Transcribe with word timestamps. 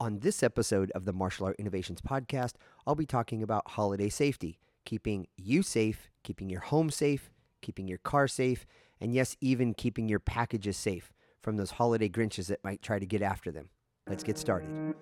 On 0.00 0.20
this 0.20 0.44
episode 0.44 0.92
of 0.92 1.06
the 1.06 1.12
Martial 1.12 1.46
Art 1.46 1.56
Innovations 1.58 2.00
Podcast, 2.00 2.52
I'll 2.86 2.94
be 2.94 3.04
talking 3.04 3.42
about 3.42 3.70
holiday 3.70 4.08
safety, 4.08 4.60
keeping 4.84 5.26
you 5.36 5.60
safe, 5.64 6.08
keeping 6.22 6.48
your 6.48 6.60
home 6.60 6.88
safe, 6.88 7.32
keeping 7.62 7.88
your 7.88 7.98
car 7.98 8.28
safe, 8.28 8.64
and 9.00 9.12
yes, 9.12 9.36
even 9.40 9.74
keeping 9.74 10.08
your 10.08 10.20
packages 10.20 10.76
safe 10.76 11.12
from 11.42 11.56
those 11.56 11.72
holiday 11.72 12.08
Grinches 12.08 12.46
that 12.46 12.62
might 12.62 12.80
try 12.80 13.00
to 13.00 13.06
get 13.06 13.22
after 13.22 13.50
them. 13.50 13.70
Let's 14.06 14.22
get 14.22 14.38
started. 14.38 14.94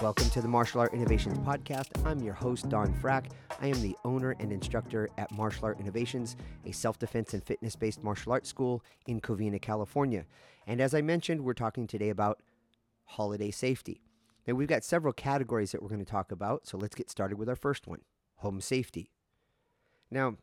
Welcome 0.00 0.30
to 0.30 0.40
the 0.40 0.46
Martial 0.46 0.80
Art 0.80 0.94
Innovations 0.94 1.40
Podcast. 1.40 1.88
I'm 2.06 2.22
your 2.22 2.32
host, 2.32 2.68
Don 2.68 2.94
Frack. 3.02 3.32
I 3.60 3.66
am 3.66 3.82
the 3.82 3.96
owner 4.04 4.36
and 4.38 4.52
instructor 4.52 5.08
at 5.18 5.32
Martial 5.32 5.64
Art 5.64 5.80
Innovations, 5.80 6.36
a 6.64 6.70
self 6.70 7.00
defense 7.00 7.34
and 7.34 7.42
fitness 7.42 7.74
based 7.74 8.04
martial 8.04 8.30
arts 8.30 8.48
school 8.48 8.84
in 9.08 9.20
Covina, 9.20 9.60
California. 9.60 10.24
And 10.68 10.80
as 10.80 10.94
I 10.94 11.00
mentioned, 11.02 11.40
we're 11.40 11.52
talking 11.52 11.88
today 11.88 12.10
about 12.10 12.40
holiday 13.06 13.50
safety. 13.50 14.00
Now, 14.46 14.54
we've 14.54 14.68
got 14.68 14.84
several 14.84 15.12
categories 15.12 15.72
that 15.72 15.82
we're 15.82 15.88
going 15.88 16.04
to 16.04 16.10
talk 16.10 16.30
about, 16.30 16.68
so 16.68 16.78
let's 16.78 16.94
get 16.94 17.10
started 17.10 17.36
with 17.36 17.48
our 17.48 17.56
first 17.56 17.88
one 17.88 18.02
home 18.36 18.60
safety. 18.60 19.10
Now, 20.12 20.36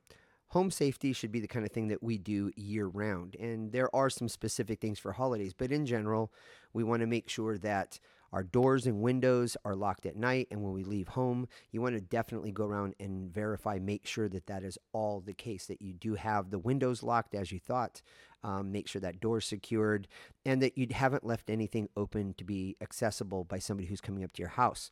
home 0.48 0.70
safety 0.70 1.14
should 1.14 1.32
be 1.32 1.40
the 1.40 1.48
kind 1.48 1.66
of 1.66 1.72
thing 1.72 1.88
that 1.88 2.04
we 2.04 2.18
do 2.18 2.52
year 2.58 2.88
round. 2.88 3.38
And 3.38 3.72
there 3.72 3.94
are 3.96 4.10
some 4.10 4.28
specific 4.28 4.82
things 4.82 5.00
for 5.00 5.14
holidays, 5.14 5.54
but 5.54 5.72
in 5.72 5.86
general, 5.86 6.34
we 6.74 6.84
want 6.84 7.00
to 7.00 7.08
make 7.08 7.30
sure 7.30 7.58
that 7.60 8.02
our 8.36 8.44
doors 8.44 8.86
and 8.86 9.00
windows 9.00 9.56
are 9.64 9.76
locked 9.76 10.06
at 10.06 10.18
night. 10.18 10.50
And 10.52 10.62
when 10.62 10.74
we 10.74 10.84
leave 10.84 11.08
home, 11.08 11.48
you 11.72 11.82
want 11.82 11.96
to 11.96 12.02
definitely 12.02 12.52
go 12.52 12.66
around 12.66 12.94
and 13.00 13.34
verify, 13.34 13.80
make 13.80 14.06
sure 14.06 14.28
that 14.28 14.48
that 14.48 14.62
is 14.62 14.78
all 14.92 15.22
the 15.22 15.34
case, 15.34 15.68
that 15.68 15.82
you 15.82 15.94
do 15.94 16.16
have 16.16 16.52
the 16.52 16.60
windows 16.60 17.02
locked 17.02 17.34
as 17.34 17.54
you 17.54 17.60
thought, 17.60 18.02
um, 18.44 18.74
make 18.74 18.90
sure 18.90 19.00
that 19.00 19.22
door's 19.22 19.48
secured, 19.48 20.10
and 20.46 20.62
that 20.62 20.78
you 20.78 20.86
haven't 20.92 21.26
left 21.26 21.50
anything 21.50 21.88
open 21.96 22.34
to 22.34 22.44
be 22.44 22.76
accessible 22.82 23.46
by 23.46 23.58
somebody 23.58 23.88
who's 23.88 24.02
coming 24.02 24.26
up 24.26 24.34
to 24.34 24.42
your 24.42 24.50
house. 24.50 24.92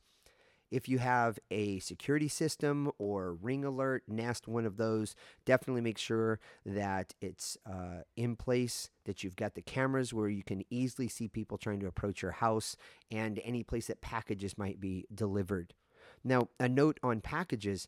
If 0.73 0.89
you 0.89 0.97
have 0.97 1.37
a 1.51 1.77
security 1.77 2.27
system 2.27 2.91
or 2.97 3.35
ring 3.35 3.63
alert, 3.63 4.01
Nest, 4.07 4.47
one 4.47 4.65
of 4.65 4.77
those, 4.77 5.13
definitely 5.45 5.81
make 5.81 5.99
sure 5.99 6.39
that 6.65 7.13
it's 7.21 7.59
uh, 7.63 8.01
in 8.15 8.35
place, 8.35 8.89
that 9.05 9.23
you've 9.23 9.35
got 9.35 9.53
the 9.53 9.61
cameras 9.61 10.15
where 10.15 10.29
you 10.29 10.41
can 10.41 10.63
easily 10.71 11.07
see 11.07 11.27
people 11.27 11.59
trying 11.59 11.79
to 11.81 11.85
approach 11.85 12.23
your 12.23 12.31
house 12.31 12.75
and 13.11 13.39
any 13.43 13.61
place 13.61 13.85
that 13.85 14.01
packages 14.01 14.57
might 14.57 14.79
be 14.79 15.05
delivered. 15.13 15.75
Now, 16.23 16.49
a 16.59 16.67
note 16.67 16.99
on 17.03 17.21
packages 17.21 17.87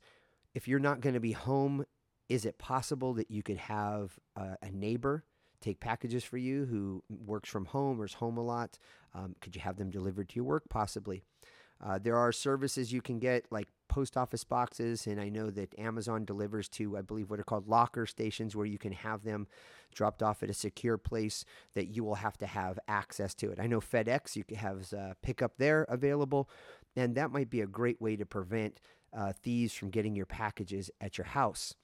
if 0.54 0.68
you're 0.68 0.78
not 0.78 1.02
going 1.02 1.16
to 1.16 1.20
be 1.20 1.32
home, 1.32 1.86
is 2.30 2.46
it 2.46 2.60
possible 2.60 3.16
that 3.16 3.32
you 3.32 3.42
could 3.42 3.58
have 3.58 4.20
uh, 4.36 4.58
a 4.62 4.70
neighbor? 4.70 5.26
take 5.62 5.80
packages 5.80 6.24
for 6.24 6.38
you 6.38 6.66
who 6.66 7.04
works 7.10 7.50
from 7.50 7.66
home 7.66 8.00
or 8.00 8.06
is 8.06 8.14
home 8.14 8.38
a 8.38 8.44
lot? 8.44 8.78
Um, 9.16 9.36
could 9.42 9.56
you 9.56 9.62
have 9.62 9.78
them 9.78 9.90
delivered 9.90 10.30
to 10.30 10.36
your 10.36 10.46
work? 10.46 10.64
Possibly. 10.70 11.24
Uh, 11.84 12.00
there 12.02 12.18
are 12.18 12.32
services 12.32 12.94
you 12.94 13.02
can 13.02 13.20
get 13.20 13.46
like 13.52 13.68
post 13.88 14.18
office 14.18 14.44
boxes, 14.44 15.08
and 15.08 15.20
I 15.20 15.30
know 15.30 15.50
that 15.52 15.78
Amazon 15.78 16.26
delivers 16.26 16.68
to, 16.70 16.98
I 16.98 17.02
believe, 17.02 17.30
what 17.30 17.40
are 17.40 17.44
called 17.44 17.68
locker 17.68 18.06
stations 18.06 18.56
where 18.56 18.66
you 18.66 18.78
can 18.78 18.92
have 18.92 19.24
them 19.24 19.48
dropped 19.94 20.24
off 20.24 20.44
at 20.44 20.50
a 20.50 20.54
secure 20.54 20.98
place 20.98 21.46
that 21.74 21.88
you 21.88 22.04
will 22.04 22.16
have 22.16 22.38
to 22.38 22.48
have 22.48 22.80
access 22.88 23.34
to 23.36 23.52
it. 23.52 23.60
I 23.60 23.68
know 23.68 23.80
FedEx, 23.80 24.36
you 24.36 24.44
can 24.44 24.58
have 24.58 24.94
uh, 24.94 25.14
pickup 25.22 25.54
there 25.58 25.86
available, 25.90 26.50
and 26.96 27.16
that 27.16 27.32
might 27.32 27.50
be 27.50 27.62
a 27.62 27.68
great 27.68 28.02
way 28.02 28.16
to 28.16 28.26
prevent 28.26 28.80
uh, 29.16 29.34
thieves 29.34 29.74
from 29.74 29.90
getting 29.90 30.16
your 30.16 30.26
packages 30.26 30.90
at 31.00 31.18
your 31.18 31.26
house. 31.26 31.76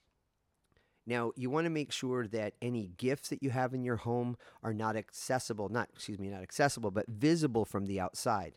Now, 1.06 1.32
you 1.36 1.50
want 1.50 1.66
to 1.66 1.72
make 1.72 1.92
sure 1.92 2.28
that 2.28 2.54
any 2.62 2.92
gifts 2.98 3.30
that 3.30 3.42
you 3.42 3.50
have 3.50 3.74
in 3.74 3.84
your 3.84 3.96
home 3.96 4.38
are 4.62 4.74
not 4.74 4.96
accessible, 4.96 5.70
not, 5.70 5.90
excuse 5.94 6.20
me, 6.20 6.30
not 6.30 6.44
accessible, 6.44 6.92
but 6.92 7.08
visible 7.08 7.66
from 7.66 7.86
the 7.86 8.00
outside. 8.00 8.54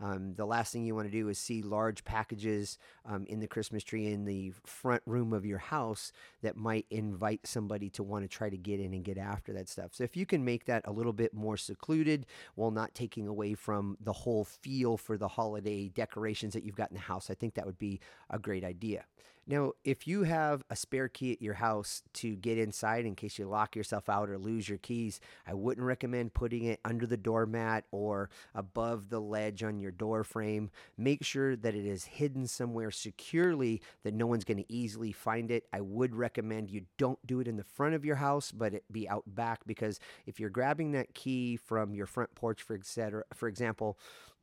Um, 0.00 0.34
the 0.34 0.46
last 0.46 0.72
thing 0.72 0.84
you 0.84 0.94
want 0.94 1.08
to 1.08 1.12
do 1.12 1.28
is 1.28 1.38
see 1.38 1.62
large 1.62 2.04
packages 2.04 2.78
um, 3.04 3.24
in 3.28 3.40
the 3.40 3.46
Christmas 3.46 3.82
tree 3.82 4.12
in 4.12 4.24
the 4.24 4.52
front 4.64 5.02
room 5.06 5.32
of 5.32 5.46
your 5.46 5.58
house 5.58 6.12
that 6.42 6.56
might 6.56 6.86
invite 6.90 7.46
somebody 7.46 7.88
to 7.90 8.02
want 8.02 8.24
to 8.24 8.28
try 8.28 8.50
to 8.50 8.56
get 8.56 8.80
in 8.80 8.92
and 8.92 9.04
get 9.04 9.18
after 9.18 9.52
that 9.54 9.68
stuff. 9.68 9.90
So, 9.92 10.04
if 10.04 10.16
you 10.16 10.26
can 10.26 10.44
make 10.44 10.66
that 10.66 10.82
a 10.84 10.92
little 10.92 11.12
bit 11.12 11.32
more 11.32 11.56
secluded 11.56 12.26
while 12.54 12.70
not 12.70 12.94
taking 12.94 13.26
away 13.26 13.54
from 13.54 13.96
the 14.00 14.12
whole 14.12 14.44
feel 14.44 14.96
for 14.96 15.16
the 15.16 15.28
holiday 15.28 15.88
decorations 15.88 16.52
that 16.54 16.64
you've 16.64 16.76
got 16.76 16.90
in 16.90 16.96
the 16.96 17.02
house, 17.02 17.30
I 17.30 17.34
think 17.34 17.54
that 17.54 17.66
would 17.66 17.78
be 17.78 18.00
a 18.30 18.38
great 18.38 18.64
idea. 18.64 19.04
Now, 19.48 19.72
if 19.84 20.08
you 20.08 20.24
have 20.24 20.64
a 20.70 20.76
spare 20.76 21.06
key 21.06 21.32
at 21.32 21.40
your 21.40 21.54
house 21.54 22.02
to 22.14 22.34
get 22.34 22.58
inside 22.58 23.06
in 23.06 23.14
case 23.14 23.38
you 23.38 23.46
lock 23.46 23.76
yourself 23.76 24.08
out 24.08 24.28
or 24.28 24.38
lose 24.38 24.68
your 24.68 24.78
keys, 24.78 25.20
I 25.46 25.54
wouldn't 25.54 25.86
recommend 25.86 26.34
putting 26.34 26.64
it 26.64 26.80
under 26.84 27.06
the 27.06 27.16
doormat 27.16 27.84
or 27.92 28.28
above 28.56 29.08
the 29.08 29.20
ledge 29.20 29.62
on 29.62 29.78
your 29.78 29.92
door 29.92 30.24
frame. 30.24 30.70
Make 30.98 31.24
sure 31.24 31.54
that 31.54 31.76
it 31.76 31.86
is 31.86 32.04
hidden 32.04 32.48
somewhere 32.48 32.90
securely 32.90 33.82
that 34.02 34.14
no 34.14 34.26
one's 34.26 34.44
going 34.44 34.58
to 34.58 34.72
easily 34.72 35.12
find 35.12 35.52
it. 35.52 35.68
I 35.72 35.80
would 35.80 36.16
recommend 36.16 36.68
you 36.68 36.82
don't 36.98 37.24
do 37.24 37.38
it 37.38 37.46
in 37.46 37.56
the 37.56 37.62
front 37.62 37.94
of 37.94 38.04
your 38.04 38.16
house, 38.16 38.50
but 38.50 38.74
it 38.74 38.82
be 38.90 39.08
out 39.08 39.22
back 39.26 39.60
because 39.64 40.00
if 40.26 40.40
you're 40.40 40.50
grabbing 40.50 40.90
that 40.92 41.14
key 41.14 41.56
from 41.56 41.94
your 41.94 42.06
front 42.06 42.34
porch, 42.34 42.62
for, 42.62 42.74
etc., 42.74 43.22
for 43.32 43.46
example, 43.46 43.96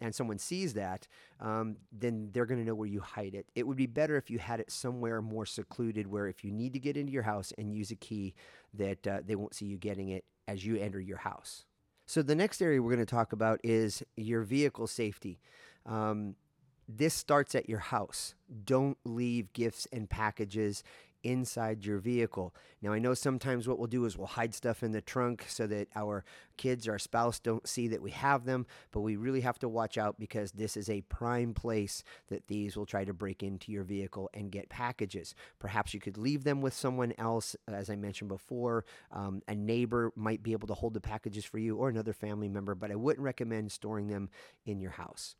and 0.04 0.14
someone 0.14 0.38
sees 0.38 0.74
that, 0.74 1.08
um, 1.40 1.78
then 1.92 2.30
they're 2.34 2.46
going 2.46 2.60
to 2.60 2.66
know 2.66 2.76
where 2.76 2.88
you 2.88 3.00
hide 3.00 3.34
it. 3.34 3.48
It 3.56 3.66
would 3.66 3.78
be 3.78 3.88
better 3.88 4.18
if 4.18 4.30
you 4.30 4.38
had 4.38 4.60
it 4.60 4.70
somewhere 4.70 5.22
more 5.22 5.46
secluded 5.46 6.08
where 6.08 6.28
if 6.28 6.44
you 6.44 6.52
need 6.52 6.74
to 6.74 6.80
get 6.80 6.98
into 6.98 7.14
your 7.14 7.24
house 7.24 7.54
and 7.58 7.74
use 7.74 7.90
a 7.90 7.96
key, 7.96 8.34
that 8.74 9.08
uh, 9.08 9.22
they 9.26 9.36
won't 9.36 9.56
see 9.56 9.66
you 9.66 9.78
getting 9.78 10.10
it 10.10 10.26
as 10.46 10.66
you 10.66 10.76
enter 10.76 11.00
your 11.00 11.20
house. 11.20 11.64
So, 12.06 12.22
the 12.22 12.36
next 12.36 12.62
area 12.62 12.82
we're 12.82 12.94
going 12.94 13.06
to 13.06 13.16
talk 13.16 13.32
about 13.32 13.62
is 13.64 14.04
your 14.18 14.44
vehicle 14.44 14.88
safety. 14.88 15.40
Um, 15.86 16.36
this 16.90 17.14
starts 17.14 17.56
at 17.56 17.70
your 17.70 17.80
house. 17.80 18.36
Don't 18.66 18.98
leave 19.06 19.54
gifts 19.54 19.88
and 19.94 20.10
packages 20.10 20.84
inside 21.24 21.86
your 21.86 21.98
vehicle. 21.98 22.54
Now, 22.82 22.94
I 22.94 23.00
know 23.00 23.14
sometimes 23.14 23.68
what 23.68 23.80
we'll 23.80 23.88
do 23.88 24.06
is 24.06 24.18
we'll 24.18 24.28
hide 24.28 24.54
stuff 24.54 24.84
in 24.84 24.92
the 24.92 25.02
trunk 25.02 25.46
so 25.48 25.66
that 25.68 25.88
our 25.96 26.24
kids, 26.58 26.88
our 26.88 27.00
spouse 27.00 27.40
don't 27.40 27.68
see 27.68 27.88
that 27.88 28.02
we 28.02 28.12
have 28.12 28.46
them, 28.46 28.66
but 28.92 29.02
we 29.02 29.16
really 29.16 29.42
have 29.42 29.58
to 29.60 29.70
watch 29.70 29.98
out 29.98 30.20
because 30.20 30.52
this 30.52 30.78
is 30.78 30.90
a 30.90 31.02
prime 31.02 31.54
place 31.54 32.04
that 32.28 32.46
thieves 32.46 32.76
will 32.76 32.86
try 32.86 33.06
to 33.06 33.14
break 33.14 33.42
into 33.42 33.72
your 33.72 33.84
vehicle 33.84 34.30
and 34.34 34.52
get 34.52 34.70
packages. 34.70 35.34
Perhaps 35.60 35.94
you 35.94 36.00
could 36.00 36.18
leave 36.18 36.44
them 36.44 36.62
with 36.62 36.74
someone 36.74 37.14
else, 37.18 37.56
as 37.68 37.90
I 37.90 37.96
mentioned 37.96 38.30
before. 38.30 38.86
Um, 39.12 39.42
a 39.48 39.56
neighbor 39.56 40.12
might 40.16 40.44
be 40.44 40.52
able 40.52 40.68
to 40.68 40.74
hold 40.74 40.94
the 40.94 41.02
packages 41.02 41.46
for 41.46 41.58
you 41.58 41.78
or 41.78 41.90
another 41.90 42.14
family 42.14 42.50
member, 42.50 42.76
but 42.76 42.92
I 42.92 42.96
wouldn't 42.96 43.24
recommend 43.24 43.72
storing 43.72 44.08
them 44.08 44.30
in 44.66 44.80
your 44.82 44.92
house. 44.92 45.36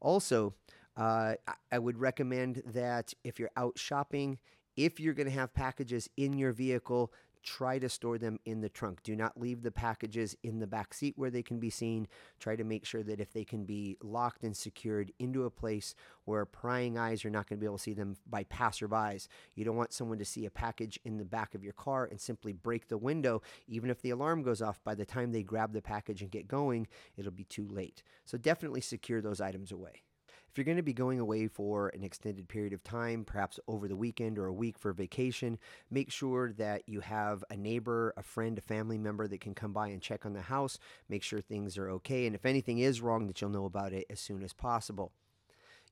Also, 0.00 0.54
uh, 0.96 1.34
I 1.70 1.78
would 1.78 1.98
recommend 1.98 2.62
that 2.66 3.12
if 3.22 3.38
you're 3.38 3.50
out 3.56 3.78
shopping, 3.78 4.38
if 4.76 5.00
you're 5.00 5.14
going 5.14 5.28
to 5.28 5.32
have 5.32 5.54
packages 5.54 6.08
in 6.16 6.38
your 6.38 6.52
vehicle, 6.52 7.12
try 7.46 7.78
to 7.78 7.88
store 7.88 8.18
them 8.18 8.38
in 8.44 8.60
the 8.60 8.68
trunk. 8.68 9.02
Do 9.04 9.14
not 9.14 9.40
leave 9.40 9.62
the 9.62 9.70
packages 9.70 10.36
in 10.42 10.58
the 10.58 10.66
back 10.66 10.92
seat 10.92 11.14
where 11.16 11.30
they 11.30 11.42
can 11.42 11.60
be 11.60 11.70
seen. 11.70 12.08
Try 12.40 12.56
to 12.56 12.64
make 12.64 12.84
sure 12.84 13.04
that 13.04 13.20
if 13.20 13.32
they 13.32 13.44
can 13.44 13.64
be 13.64 13.96
locked 14.02 14.42
and 14.42 14.54
secured 14.54 15.12
into 15.20 15.44
a 15.44 15.50
place 15.50 15.94
where 16.24 16.44
prying 16.44 16.98
eyes 16.98 17.24
are 17.24 17.30
not 17.30 17.48
going 17.48 17.58
to 17.58 17.60
be 17.60 17.66
able 17.66 17.78
to 17.78 17.82
see 17.82 17.94
them 17.94 18.16
by 18.28 18.42
passerbys. 18.44 19.28
You 19.54 19.64
don't 19.64 19.76
want 19.76 19.92
someone 19.92 20.18
to 20.18 20.24
see 20.24 20.44
a 20.44 20.50
package 20.50 20.98
in 21.04 21.18
the 21.18 21.24
back 21.24 21.54
of 21.54 21.62
your 21.62 21.72
car 21.72 22.06
and 22.10 22.20
simply 22.20 22.52
break 22.52 22.88
the 22.88 22.98
window. 22.98 23.42
Even 23.68 23.90
if 23.90 24.02
the 24.02 24.10
alarm 24.10 24.42
goes 24.42 24.60
off, 24.60 24.82
by 24.82 24.96
the 24.96 25.06
time 25.06 25.30
they 25.30 25.44
grab 25.44 25.72
the 25.72 25.80
package 25.80 26.22
and 26.22 26.30
get 26.32 26.48
going, 26.48 26.88
it'll 27.16 27.30
be 27.30 27.44
too 27.44 27.68
late. 27.68 28.02
So 28.24 28.36
definitely 28.36 28.80
secure 28.80 29.22
those 29.22 29.40
items 29.40 29.70
away. 29.70 30.02
If 30.56 30.58
you're 30.58 30.64
going 30.64 30.78
to 30.78 30.82
be 30.82 30.94
going 30.94 31.20
away 31.20 31.48
for 31.48 31.90
an 31.90 32.02
extended 32.02 32.48
period 32.48 32.72
of 32.72 32.82
time, 32.82 33.26
perhaps 33.26 33.60
over 33.68 33.88
the 33.88 33.94
weekend 33.94 34.38
or 34.38 34.46
a 34.46 34.52
week 34.54 34.78
for 34.78 34.94
vacation, 34.94 35.58
make 35.90 36.10
sure 36.10 36.50
that 36.54 36.88
you 36.88 37.00
have 37.00 37.44
a 37.50 37.56
neighbor, 37.58 38.14
a 38.16 38.22
friend, 38.22 38.56
a 38.56 38.62
family 38.62 38.96
member 38.96 39.28
that 39.28 39.42
can 39.42 39.52
come 39.52 39.74
by 39.74 39.88
and 39.88 40.00
check 40.00 40.24
on 40.24 40.32
the 40.32 40.40
house, 40.40 40.78
make 41.10 41.22
sure 41.22 41.42
things 41.42 41.76
are 41.76 41.90
okay, 41.90 42.24
and 42.24 42.34
if 42.34 42.46
anything 42.46 42.78
is 42.78 43.02
wrong, 43.02 43.26
that 43.26 43.38
you'll 43.42 43.50
know 43.50 43.66
about 43.66 43.92
it 43.92 44.06
as 44.08 44.18
soon 44.18 44.42
as 44.42 44.54
possible. 44.54 45.12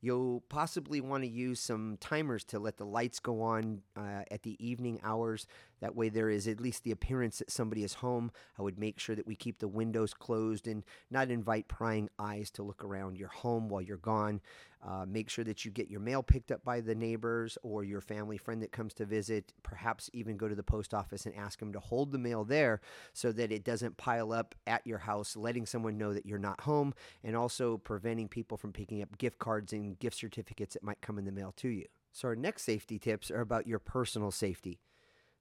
You'll 0.01 0.41
possibly 0.49 1.03
want 1.03 1.25
to 1.25 1.29
use 1.29 1.61
some 1.61 1.99
timers 2.01 2.43
to 2.45 2.59
let 2.59 2.79
the 2.79 2.87
lights 2.87 3.19
go 3.19 3.43
on 3.43 3.83
uh, 3.95 4.23
at 4.31 4.45
the 4.45 4.57
evening 4.67 4.99
hours. 5.03 5.47
That 5.85 5.95
way, 5.95 6.09
there 6.09 6.31
is 6.31 6.49
at 6.49 6.63
least 6.63 6.83
the 6.83 6.93
appearance 6.93 7.41
that 7.41 7.51
somebody 7.51 7.85
is 7.85 7.93
home. 7.93 8.33
I 8.59 8.63
would 8.63 8.79
make 8.79 8.99
sure 8.99 9.15
that 9.15 9.27
we 9.27 9.37
keep 9.37 9.59
the 9.59 9.69
windows 9.69 10.15
closed 10.15 10.67
and 10.67 10.83
not 11.11 11.31
invite 11.31 11.69
prying 11.69 12.09
eyes 12.19 12.51
to 12.53 12.63
look 12.63 12.83
around 12.83 13.19
your 13.19 13.29
home 13.29 13.69
while 13.69 13.83
you're 13.83 13.99
gone. 13.99 14.41
Uh, 14.83 15.05
make 15.07 15.29
sure 15.29 15.45
that 15.45 15.63
you 15.63 15.71
get 15.71 15.91
your 15.91 16.01
mail 16.01 16.23
picked 16.23 16.51
up 16.51 16.65
by 16.65 16.81
the 16.81 16.95
neighbors 16.95 17.59
or 17.63 17.85
your 17.85 18.01
family 18.01 18.39
friend 18.39 18.63
that 18.63 18.73
comes 18.73 18.95
to 18.95 19.05
visit. 19.05 19.53
Perhaps 19.63 20.09
even 20.15 20.39
go 20.39 20.49
to 20.49 20.55
the 20.55 20.63
post 20.63 20.95
office 20.95 21.27
and 21.27 21.35
ask 21.37 21.59
them 21.59 21.75
to 21.75 21.81
hold 21.81 22.13
the 22.13 22.19
mail 22.19 22.45
there 22.45 22.81
so 23.13 23.31
that 23.33 23.53
it 23.53 23.63
doesn't 23.63 23.99
pile 23.99 24.33
up 24.33 24.55
at 24.67 24.87
your 24.87 24.97
house, 24.97 25.37
letting 25.37 25.67
someone 25.67 25.99
know 25.99 26.15
that 26.15 26.25
you're 26.25 26.39
not 26.39 26.63
home 26.63 26.95
and 27.23 27.37
also 27.37 27.77
preventing 27.77 28.27
people 28.27 28.57
from 28.57 28.73
picking 28.73 29.03
up 29.03 29.19
gift 29.19 29.39
cards 29.39 29.75
and 29.75 29.99
gift 29.99 30.17
certificates 30.17 30.73
that 30.73 30.83
might 30.83 31.03
come 31.03 31.19
in 31.19 31.27
the 31.27 31.31
mail 31.31 31.53
to 31.59 31.69
you. 31.69 31.85
So, 32.11 32.29
our 32.29 32.37
next 32.37 32.63
safety 32.63 32.99
tips 32.99 33.31
are 33.31 33.43
about 33.43 33.67
your 33.67 33.81
personal 33.81 34.31
safety. 34.31 34.81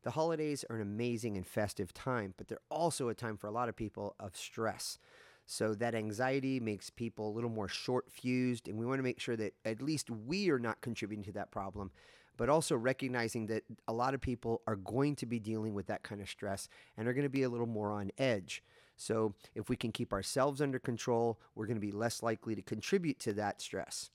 The 0.04 0.12
holidays 0.12 0.66
are 0.70 0.76
an 0.76 0.82
amazing 0.82 1.38
and 1.38 1.48
festive 1.48 1.94
time, 1.94 2.34
but 2.38 2.48
they're 2.48 2.60
also 2.70 3.10
a 3.10 3.14
time 3.14 3.38
for 3.38 3.48
a 3.48 3.52
lot 3.52 3.70
of 3.70 3.76
people 3.76 4.16
of 4.20 4.36
stress. 4.36 4.98
So 5.46 5.74
that 5.76 5.96
anxiety 5.96 6.60
makes 6.60 6.90
people 6.90 7.30
a 7.30 7.34
little 7.34 7.50
more 7.50 7.68
short 7.68 8.12
fused, 8.12 8.68
and 8.68 8.78
we 8.78 8.86
want 8.86 9.00
to 9.00 9.04
make 9.04 9.20
sure 9.20 9.36
that 9.38 9.54
at 9.66 9.82
least 9.82 10.10
we 10.10 10.50
are 10.50 10.60
not 10.60 10.82
contributing 10.82 11.24
to 11.26 11.32
that 11.34 11.52
problem, 11.52 11.92
but 12.38 12.50
also 12.50 12.76
recognizing 12.76 13.48
that 13.48 13.64
a 13.88 13.94
lot 13.94 14.14
of 14.14 14.22
people 14.22 14.62
are 14.68 14.76
going 14.76 15.16
to 15.18 15.26
be 15.26 15.40
dealing 15.40 15.74
with 15.74 15.88
that 15.88 16.04
kind 16.04 16.22
of 16.22 16.30
stress 16.30 16.68
and 16.98 17.08
are 17.08 17.14
going 17.14 17.24
to 17.24 17.30
be 17.30 17.44
a 17.44 17.50
little 17.50 17.68
more 17.68 17.92
on 17.92 18.12
edge. 18.18 18.64
So 18.96 19.34
if 19.56 19.70
we 19.70 19.76
can 19.76 19.92
keep 19.92 20.14
ourselves 20.14 20.62
under 20.62 20.80
control, 20.80 21.40
we're 21.56 21.66
going 21.68 21.78
to 21.78 21.86
be 21.86 21.92
less 21.92 22.24
likely 22.24 22.56
to 22.56 22.62
contribute 22.62 23.20
to 23.20 23.34
that 23.34 23.62
stress. 23.62 24.10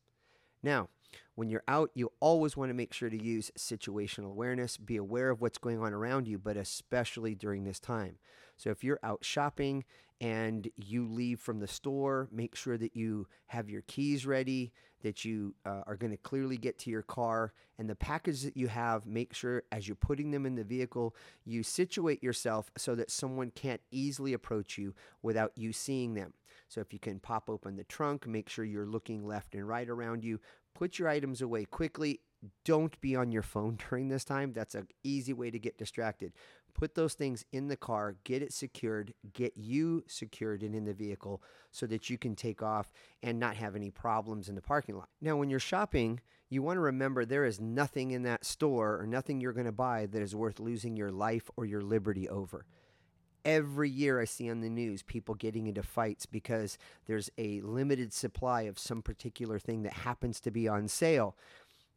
Now, 0.62 0.88
when 1.34 1.48
you're 1.48 1.62
out, 1.68 1.90
you 1.94 2.12
always 2.20 2.56
want 2.56 2.70
to 2.70 2.74
make 2.74 2.92
sure 2.92 3.10
to 3.10 3.22
use 3.22 3.50
situational 3.56 4.30
awareness, 4.30 4.76
be 4.76 4.96
aware 4.96 5.30
of 5.30 5.40
what's 5.40 5.58
going 5.58 5.80
on 5.80 5.92
around 5.92 6.26
you, 6.26 6.38
but 6.38 6.56
especially 6.56 7.34
during 7.34 7.64
this 7.64 7.80
time. 7.80 8.16
So 8.56 8.70
if 8.70 8.82
you're 8.82 9.00
out 9.02 9.24
shopping 9.24 9.84
and 10.20 10.68
you 10.76 11.06
leave 11.06 11.38
from 11.38 11.60
the 11.60 11.68
store, 11.68 12.28
make 12.32 12.56
sure 12.56 12.76
that 12.76 12.96
you 12.96 13.28
have 13.46 13.70
your 13.70 13.82
keys 13.82 14.26
ready, 14.26 14.72
that 15.02 15.24
you 15.24 15.54
uh, 15.64 15.82
are 15.86 15.96
going 15.96 16.10
to 16.10 16.16
clearly 16.16 16.56
get 16.56 16.76
to 16.80 16.90
your 16.90 17.02
car, 17.02 17.52
and 17.78 17.88
the 17.88 17.94
package 17.94 18.42
that 18.42 18.56
you 18.56 18.66
have, 18.66 19.06
make 19.06 19.32
sure 19.32 19.62
as 19.70 19.86
you're 19.86 19.94
putting 19.94 20.32
them 20.32 20.44
in 20.44 20.56
the 20.56 20.64
vehicle, 20.64 21.14
you 21.44 21.62
situate 21.62 22.20
yourself 22.20 22.72
so 22.76 22.96
that 22.96 23.12
someone 23.12 23.52
can't 23.54 23.80
easily 23.92 24.32
approach 24.32 24.76
you 24.76 24.92
without 25.22 25.52
you 25.54 25.72
seeing 25.72 26.14
them. 26.14 26.32
So 26.68 26.80
if 26.80 26.92
you 26.92 26.98
can 26.98 27.20
pop 27.20 27.48
open 27.48 27.76
the 27.76 27.84
trunk, 27.84 28.26
make 28.26 28.48
sure 28.48 28.64
you're 28.64 28.86
looking 28.86 29.26
left 29.26 29.54
and 29.54 29.66
right 29.66 29.88
around 29.88 30.24
you, 30.24 30.40
put 30.78 30.98
your 30.98 31.08
items 31.08 31.42
away 31.42 31.64
quickly. 31.64 32.20
Don't 32.64 32.98
be 33.00 33.16
on 33.16 33.32
your 33.32 33.42
phone 33.42 33.78
during 33.90 34.08
this 34.08 34.24
time. 34.24 34.52
That's 34.52 34.76
an 34.76 34.86
easy 35.02 35.32
way 35.32 35.50
to 35.50 35.58
get 35.58 35.76
distracted. 35.76 36.32
Put 36.72 36.94
those 36.94 37.14
things 37.14 37.44
in 37.50 37.66
the 37.66 37.76
car, 37.76 38.14
get 38.22 38.40
it 38.40 38.52
secured, 38.52 39.12
get 39.32 39.54
you 39.56 40.04
secured 40.06 40.62
and 40.62 40.76
in 40.76 40.84
the 40.84 40.94
vehicle 40.94 41.42
so 41.72 41.86
that 41.86 42.08
you 42.08 42.16
can 42.16 42.36
take 42.36 42.62
off 42.62 42.92
and 43.20 43.40
not 43.40 43.56
have 43.56 43.74
any 43.74 43.90
problems 43.90 44.48
in 44.48 44.54
the 44.54 44.62
parking 44.62 44.96
lot. 44.96 45.08
Now, 45.20 45.36
when 45.36 45.50
you're 45.50 45.58
shopping, 45.58 46.20
you 46.48 46.62
want 46.62 46.76
to 46.76 46.82
remember 46.82 47.24
there 47.24 47.44
is 47.44 47.60
nothing 47.60 48.12
in 48.12 48.22
that 48.22 48.44
store 48.44 49.00
or 49.00 49.06
nothing 49.08 49.40
you're 49.40 49.52
going 49.52 49.66
to 49.66 49.72
buy 49.72 50.06
that 50.06 50.22
is 50.22 50.36
worth 50.36 50.60
losing 50.60 50.96
your 50.96 51.10
life 51.10 51.50
or 51.56 51.66
your 51.66 51.82
liberty 51.82 52.28
over 52.28 52.64
every 53.48 53.88
year 53.88 54.20
I 54.20 54.26
see 54.26 54.50
on 54.50 54.60
the 54.60 54.68
news 54.68 55.02
people 55.02 55.34
getting 55.34 55.68
into 55.68 55.82
fights 55.82 56.26
because 56.26 56.76
there's 57.06 57.30
a 57.38 57.62
limited 57.62 58.12
supply 58.12 58.62
of 58.62 58.78
some 58.78 59.00
particular 59.00 59.58
thing 59.58 59.84
that 59.84 59.94
happens 59.94 60.38
to 60.40 60.50
be 60.50 60.68
on 60.68 60.86
sale. 60.86 61.34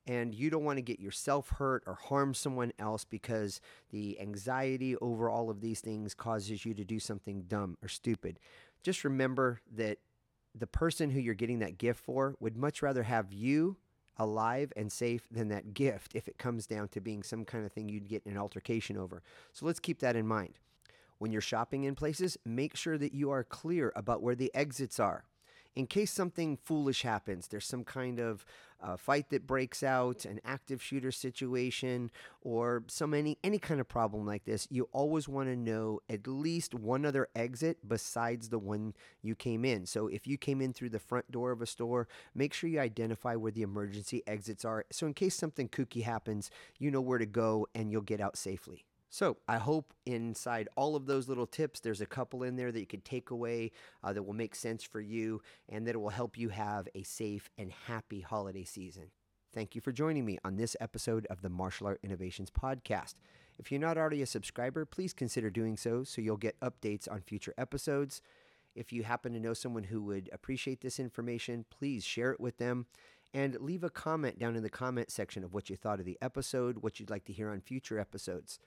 And 0.08 0.34
you 0.34 0.50
don't 0.50 0.64
want 0.64 0.78
to 0.78 0.82
get 0.82 1.02
yourself 1.02 1.50
hurt 1.50 1.84
or 1.86 1.96
harm 1.96 2.34
someone 2.34 2.72
else 2.80 3.04
because 3.04 3.60
the 3.92 4.18
anxiety 4.22 4.96
over 4.96 5.30
all 5.30 5.50
of 5.50 5.60
these 5.60 5.82
things 5.82 6.14
causes 6.14 6.66
you 6.66 6.74
to 6.74 6.86
do 6.86 7.00
something 7.00 7.44
dumb 7.50 7.78
or 7.84 7.90
stupid. 7.90 8.40
Just 8.82 9.04
remember 9.04 9.60
that 9.76 9.98
the 10.56 10.68
person 10.68 11.10
who 11.10 11.20
you're 11.20 11.34
getting 11.34 11.60
that 11.60 11.78
gift 11.78 12.00
for 12.00 12.36
would 12.40 12.56
much 12.56 12.82
rather 12.82 13.04
have 13.04 13.34
you 13.34 13.76
alive 14.18 14.72
and 14.78 14.90
safe 14.90 15.28
than 15.30 15.50
that 15.50 15.74
gift 15.74 16.16
if 16.16 16.30
it 16.30 16.38
comes 16.38 16.66
down 16.66 16.88
to 16.88 17.02
being 17.02 17.24
some 17.24 17.44
kind 17.44 17.66
of 17.66 17.74
thing 17.74 17.90
you'd 17.90 18.08
get 18.08 18.24
in 18.26 18.32
an 18.32 18.38
altercation 18.38 18.98
over. 18.98 19.22
So 19.52 19.66
let's 19.66 19.82
keep 19.82 20.00
that 20.00 20.16
in 20.16 20.26
mind. 20.26 20.58
When 21.22 21.32
you're 21.32 21.40
shopping 21.40 21.84
in 21.84 21.94
places, 21.94 22.36
make 22.44 22.76
sure 22.76 22.98
that 22.98 23.14
you 23.14 23.30
are 23.30 23.44
clear 23.44 23.94
about 23.96 24.24
where 24.24 24.34
the 24.34 24.50
exits 24.56 25.00
are. 25.00 25.24
In 25.76 25.86
case 25.86 26.12
something 26.12 26.58
foolish 26.58 27.04
happens, 27.04 27.48
there's 27.48 27.68
some 27.68 27.84
kind 27.84 28.20
of 28.20 28.44
uh, 28.82 28.98
fight 28.98 29.30
that 29.30 29.46
breaks 29.46 29.84
out, 29.84 30.26
an 30.26 30.42
active 30.44 30.82
shooter 30.82 31.12
situation, 31.12 32.10
or 32.42 32.86
some 32.88 33.14
any 33.14 33.38
any 33.44 33.60
kind 33.60 33.80
of 33.80 33.88
problem 33.88 34.26
like 34.26 34.46
this, 34.46 34.68
you 34.72 34.90
always 34.94 35.30
want 35.30 35.48
to 35.48 35.56
know 35.56 36.00
at 36.10 36.26
least 36.26 36.74
one 36.74 37.06
other 37.06 37.28
exit 37.36 37.88
besides 37.88 38.50
the 38.50 38.58
one 38.58 38.96
you 39.22 39.36
came 39.36 39.64
in. 39.64 39.86
So 39.86 40.08
if 40.08 40.26
you 40.26 40.40
came 40.40 40.60
in 40.60 40.74
through 40.74 40.90
the 40.90 40.98
front 40.98 41.30
door 41.30 41.52
of 41.52 41.62
a 41.62 41.68
store, 41.68 42.08
make 42.34 42.52
sure 42.52 42.68
you 42.68 42.80
identify 42.80 43.36
where 43.36 43.52
the 43.52 43.62
emergency 43.62 44.24
exits 44.26 44.66
are. 44.66 44.86
So 44.92 45.06
in 45.06 45.14
case 45.14 45.36
something 45.36 45.70
kooky 45.70 46.02
happens, 46.02 46.50
you 46.80 46.90
know 46.90 47.00
where 47.00 47.20
to 47.20 47.28
go 47.28 47.68
and 47.76 47.92
you'll 47.92 48.02
get 48.02 48.22
out 48.22 48.38
safely. 48.38 48.86
So 49.14 49.36
I 49.46 49.58
hope 49.58 49.94
inside 50.06 50.70
all 50.78 50.96
of 50.96 51.06
those 51.06 51.28
little 51.28 51.46
tips, 51.46 51.82
there's 51.82 52.00
a 52.00 52.06
couple 52.06 52.44
in 52.44 52.56
there 52.56 52.72
that 52.72 52.80
you 52.80 52.88
can 52.88 53.02
take 53.02 53.30
away 53.30 53.72
uh, 54.02 54.14
that 54.14 54.24
will 54.24 54.34
make 54.34 54.56
sense 54.56 54.84
for 54.84 55.02
you 55.02 55.42
and 55.68 55.86
that 55.86 55.96
it 55.96 55.98
will 55.98 56.10
help 56.10 56.38
you 56.38 56.48
have 56.48 56.88
a 56.96 57.04
safe 57.04 57.50
and 57.58 57.74
happy 57.88 58.22
holiday 58.22 58.64
season. 58.64 59.12
Thank 59.54 59.76
you 59.76 59.82
for 59.82 59.92
joining 59.92 60.26
me 60.26 60.38
on 60.46 60.56
this 60.56 60.78
episode 60.80 61.28
of 61.30 61.42
the 61.42 61.50
Martial 61.50 61.88
Art 61.88 62.00
Innovations 62.04 62.50
Podcast. 62.50 63.16
If 63.60 63.70
you're 63.70 63.82
not 63.82 63.98
already 63.98 64.22
a 64.22 64.26
subscriber, 64.26 64.86
please 64.86 65.12
consider 65.12 65.50
doing 65.50 65.76
so 65.76 66.06
so 66.06 66.22
you'll 66.22 66.38
get 66.38 66.58
updates 66.62 67.12
on 67.12 67.20
future 67.20 67.54
episodes. 67.58 68.22
If 68.76 68.94
you 68.94 69.04
happen 69.04 69.34
to 69.34 69.42
know 69.42 69.54
someone 69.54 69.84
who 69.84 70.02
would 70.04 70.30
appreciate 70.32 70.80
this 70.80 71.02
information, 71.02 71.66
please 71.70 72.06
share 72.06 72.32
it 72.32 72.40
with 72.40 72.60
them 72.60 72.86
and 73.34 73.60
leave 73.60 73.84
a 73.84 73.90
comment 73.90 74.40
down 74.40 74.56
in 74.56 74.64
the 74.64 74.70
comment 74.70 75.12
section 75.12 75.44
of 75.44 75.54
what 75.54 75.70
you 75.70 75.76
thought 75.76 76.00
of 76.00 76.06
the 76.06 76.18
episode, 76.22 76.78
what 76.78 77.02
you'd 77.02 77.10
like 77.10 77.26
to 77.26 77.34
hear 77.34 77.50
on 77.50 77.60
future 77.60 78.00
episodes. 78.00 78.58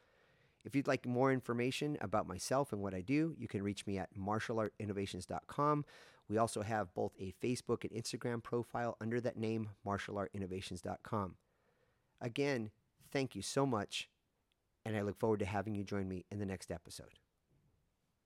If 0.64 0.74
you'd 0.74 0.86
like 0.86 1.06
more 1.06 1.30
information 1.32 1.98
about 2.00 2.26
myself 2.26 2.72
and 2.72 2.80
what 2.80 2.94
I 2.94 3.02
do, 3.02 3.34
you 3.38 3.48
can 3.48 3.62
reach 3.62 3.86
me 3.86 3.98
at 3.98 4.14
martialartinnovations.com. 4.14 5.84
We 6.28 6.38
also 6.38 6.62
have 6.62 6.94
both 6.94 7.12
a 7.20 7.34
Facebook 7.42 7.84
and 7.84 7.92
Instagram 7.92 8.42
profile 8.42 8.96
under 9.00 9.20
that 9.20 9.36
name, 9.36 9.70
martialartinnovations.com. 9.86 11.34
Again, 12.20 12.70
thank 13.12 13.34
you 13.34 13.42
so 13.42 13.66
much, 13.66 14.08
and 14.86 14.96
I 14.96 15.02
look 15.02 15.18
forward 15.18 15.40
to 15.40 15.46
having 15.46 15.74
you 15.74 15.84
join 15.84 16.08
me 16.08 16.24
in 16.30 16.38
the 16.38 16.46
next 16.46 16.70
episode. 16.70 17.18